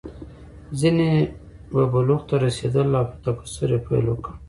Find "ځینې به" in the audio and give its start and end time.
0.79-1.83